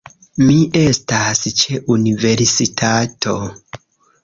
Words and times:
Mi 0.45 0.53
estas 0.79 1.43
ĉe 1.61 1.79
universitato 1.97 3.39